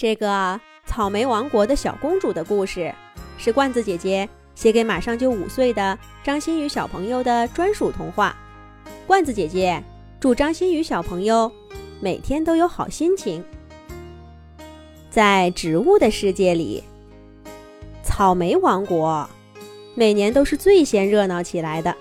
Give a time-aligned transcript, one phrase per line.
[0.00, 2.90] 这个草莓王国的小公主的故事，
[3.36, 8.34] 是罐子姐姐写给马上就五岁的张馨予小朋友的专属童话。
[9.06, 9.84] 罐子姐姐
[10.18, 11.52] 祝张馨予小朋友
[12.00, 13.44] 每天都有好心情。
[15.10, 16.82] 在植物的世界里，
[18.02, 19.28] 草莓王国
[19.94, 21.94] 每年都是最先热闹起来的。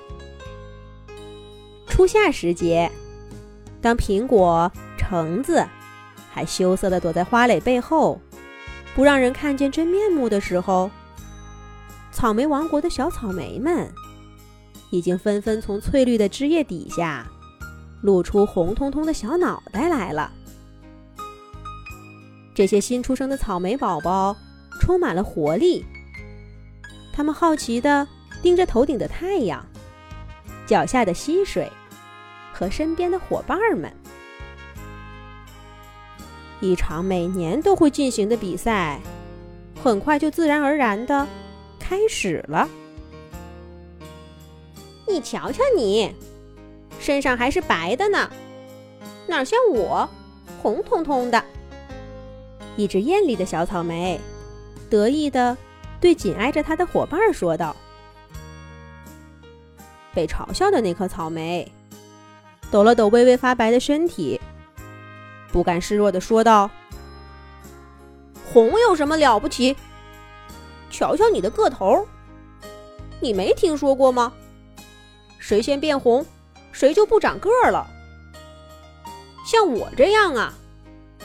[1.86, 2.90] 初夏时节，
[3.82, 5.68] 当苹果、橙子。
[6.46, 8.20] 羞涩地躲在花蕾背后，
[8.96, 10.90] 不让人看见真面目的时候，
[12.12, 13.92] 草莓王国的小草莓们
[14.92, 17.26] 已经纷纷从翠绿的枝叶底下
[18.02, 20.32] 露出红彤彤的小脑袋来了。
[22.56, 24.36] 这些新出生的草莓宝宝
[24.82, 25.86] 充满了活力，
[27.14, 28.08] 他们好奇地
[28.42, 29.66] 盯着头顶的太阳、
[30.66, 31.72] 脚下的溪水
[32.52, 33.94] 和身边的伙伴们。
[36.62, 39.00] 一场每年都会进行的比赛，
[39.82, 41.26] 很快就自然而然的
[41.80, 42.68] 开始了。
[45.08, 46.14] 你瞧瞧你，
[47.00, 48.30] 身上还是白的呢，
[49.26, 50.08] 哪像我，
[50.62, 51.44] 红彤彤的。
[52.76, 54.20] 一只艳丽的小草莓
[54.90, 55.58] 得意的
[56.00, 57.76] 对紧挨着它的伙伴说道。
[60.14, 61.72] 被嘲笑的那颗草莓
[62.70, 64.40] 抖了抖微微发白的身体。
[65.60, 66.72] 不甘示弱的说道
[68.50, 69.76] ：“红有什么了不起？
[70.90, 72.08] 瞧瞧你的个头，
[73.20, 74.32] 你没听说过吗？
[75.38, 76.26] 谁先变红，
[76.72, 77.86] 谁就不长个儿了。
[79.46, 80.54] 像我这样啊，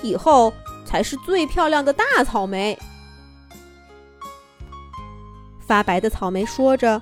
[0.03, 0.53] 以后
[0.85, 2.77] 才是最漂亮的大草莓。”
[5.65, 7.01] 发白的草莓说着，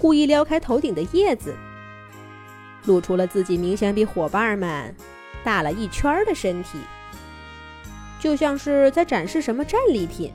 [0.00, 1.54] 故意撩开头顶的叶子，
[2.86, 4.92] 露出了自己明显比伙伴们。
[5.44, 6.78] 大了一圈的身体，
[8.20, 10.32] 就像是在展示什么战利品。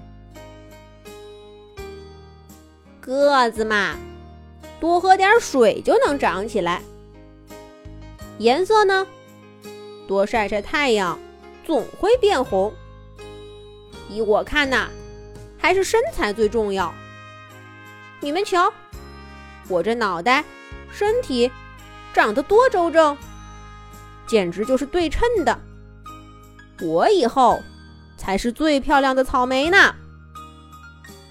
[3.00, 3.95] 个子嘛，
[4.80, 6.82] 多喝点水就能长起来。
[8.39, 9.05] 颜色呢，
[10.08, 11.20] 多晒晒太阳，
[11.64, 12.73] 总会变红。
[14.10, 14.89] 依我看呐，
[15.58, 16.93] 还是身材最重要。
[18.22, 18.73] 你们瞧，
[19.67, 20.43] 我这脑袋、
[20.92, 21.52] 身体
[22.14, 23.16] 长得多周正。
[24.27, 25.59] 简直就是对称的，
[26.81, 27.61] 我以后
[28.17, 29.95] 才是最漂亮的草莓呢。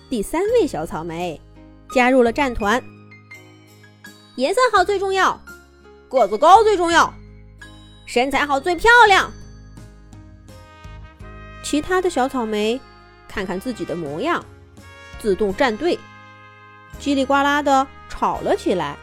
[0.08, 1.40] 第三位小草莓
[1.92, 2.82] 加入了战团，
[4.36, 5.40] 颜色好最重要，
[6.08, 7.12] 个子高最重要，
[8.06, 9.30] 身材好最漂亮。
[11.64, 12.80] 其他的小草莓
[13.26, 14.44] 看看自己的模样，
[15.18, 15.98] 自动站队，
[17.00, 18.96] 叽里呱啦的吵了起来。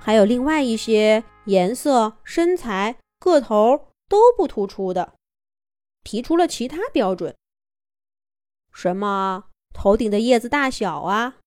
[0.00, 1.22] 还有另外一些。
[1.46, 5.14] 颜色、身材、个头都不突出的，
[6.04, 7.36] 提出了其他标准。
[8.72, 11.38] 什么头顶的叶子大小啊，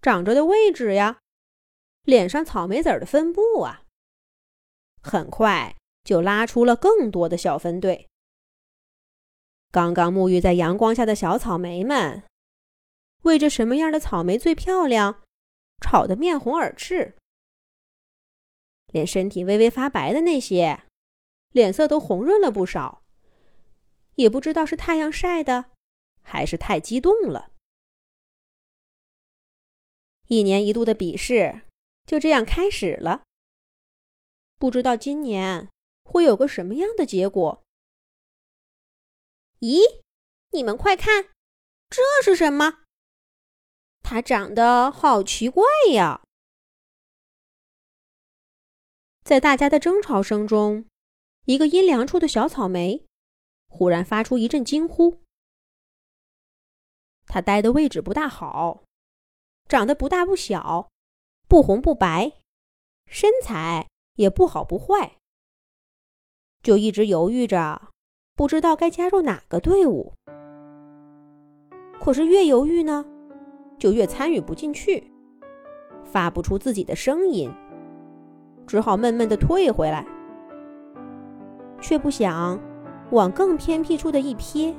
[0.00, 1.18] 长着的位置呀，
[2.04, 3.82] 脸上草莓籽的分布啊，
[5.02, 8.08] 很快就拉出了更多的小分队。
[9.70, 12.22] 刚刚沐浴在阳光下的小草莓们，
[13.22, 15.22] 为着什么样的草莓最漂亮，
[15.82, 17.14] 吵得面红耳赤。
[18.92, 20.84] 连身体微微发白的那些，
[21.52, 23.02] 脸色都红润了不少。
[24.16, 25.66] 也不知道是太阳晒的，
[26.22, 27.52] 还是太激动了。
[30.26, 31.62] 一年一度的比试
[32.04, 33.22] 就这样开始了。
[34.58, 35.70] 不知道今年
[36.02, 37.62] 会有个什么样的结果？
[39.60, 40.00] 咦，
[40.50, 41.28] 你们快看，
[41.88, 42.80] 这是什么？
[44.02, 46.22] 它长得好奇怪呀！
[49.28, 50.86] 在大家的争吵声中，
[51.44, 53.04] 一个阴凉处的小草莓
[53.68, 55.18] 忽然发出一阵惊呼。
[57.26, 58.84] 它待的位置不大好，
[59.68, 60.88] 长得不大不小，
[61.46, 62.32] 不红不白，
[63.06, 65.18] 身材也不好不坏，
[66.62, 67.90] 就一直犹豫着，
[68.34, 70.14] 不知道该加入哪个队伍。
[72.00, 73.04] 可是越犹豫呢，
[73.78, 75.12] 就越参与不进去，
[76.06, 77.52] 发不出自己的声音。
[78.68, 80.06] 只好闷闷地退回来，
[81.80, 82.60] 却不想
[83.10, 84.74] 往更偏僻处的一瞥，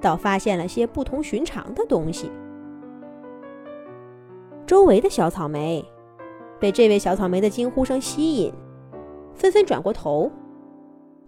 [0.00, 2.30] 倒发现了些不同寻常的东西。
[4.64, 5.84] 周围的小草莓
[6.60, 8.54] 被这位小草莓的惊呼声吸引，
[9.34, 10.30] 纷纷转过头，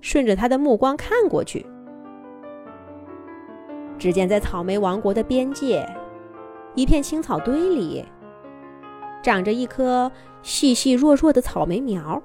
[0.01, 1.67] 顺着他的目光看过去。
[3.99, 5.85] 只见在草莓王国的边界，
[6.77, 8.05] 一片青草堆里。
[9.29, 10.11] 长着一颗
[10.41, 12.23] 细细弱弱的草莓苗，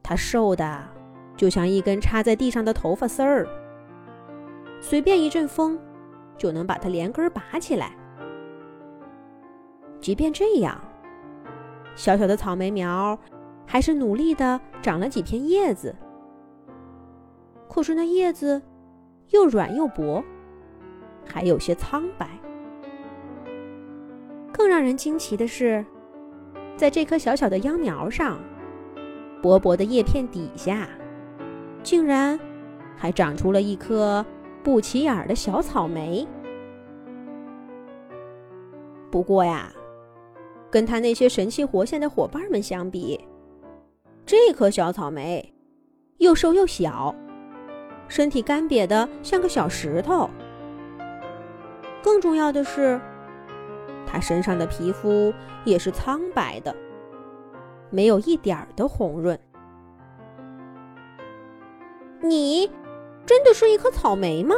[0.00, 0.80] 它瘦的
[1.36, 3.44] 就像一根插在地上的头发丝儿，
[4.80, 5.76] 随便一阵风
[6.38, 7.96] 就能把它连根拔起来。
[10.00, 10.80] 即便这样，
[11.96, 13.18] 小小的草莓苗
[13.66, 15.92] 还是努力的长了几片叶子。
[17.68, 18.62] 可是那叶子
[19.30, 20.22] 又软又薄，
[21.26, 22.28] 还有些苍白。
[24.62, 25.84] 更让人惊奇的是，
[26.76, 28.38] 在这棵小小的秧苗上，
[29.42, 30.88] 薄薄的叶片底下，
[31.82, 32.38] 竟然
[32.96, 34.24] 还长出了一颗
[34.62, 36.24] 不起眼的小草莓。
[39.10, 39.68] 不过呀，
[40.70, 43.18] 跟他那些神气活现的伙伴们相比，
[44.24, 45.52] 这颗小草莓
[46.18, 47.12] 又瘦又小。
[48.06, 50.30] 身体干瘪的像个小石头。
[52.00, 53.00] 更重要的是，
[54.06, 55.32] 他身上的皮肤
[55.64, 56.74] 也是苍白的，
[57.90, 59.38] 没有一点儿的红润。
[62.20, 62.70] 你
[63.26, 64.54] 真的是一颗草莓吗？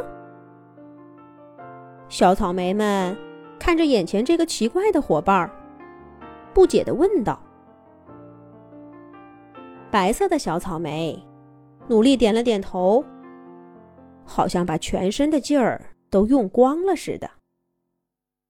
[2.09, 3.17] 小草莓们
[3.59, 5.51] 看着眼前这个奇怪的伙伴，
[6.53, 7.41] 不解的问道。
[9.91, 11.23] 白色的小草莓
[11.89, 13.05] 努力点了点头。
[14.27, 17.31] 好像把全身的劲儿都用光了似的，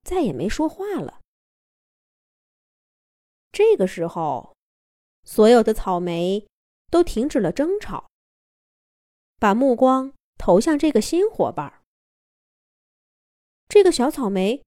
[0.05, 1.21] 再也没说话了。
[3.51, 4.55] 这个时候，
[5.25, 6.47] 所有的草莓
[6.91, 8.09] 都停止了争吵，
[9.39, 11.83] 把目光投向这个新伙伴。
[13.69, 14.63] 这个小草莓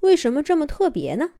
[0.00, 1.34] 为什么这么特别呢？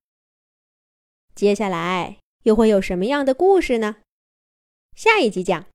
[1.34, 4.02] 接下来又会有什么样的故事呢？
[4.94, 5.66] 下一集讲。